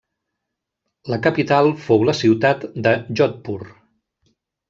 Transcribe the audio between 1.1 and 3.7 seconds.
La capital fou la ciutat de Jodhpur.